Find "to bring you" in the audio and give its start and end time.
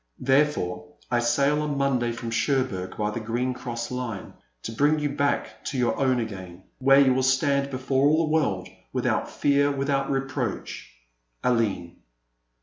4.63-5.09